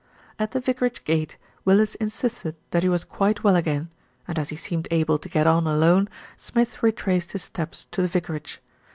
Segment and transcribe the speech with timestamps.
[0.39, 3.91] At the vicarage gate, Willis insisted that he was quite well again,
[4.27, 8.07] and as he seemed able to get on alone, Smith retraced his steps to the
[8.07, 8.61] vicarage.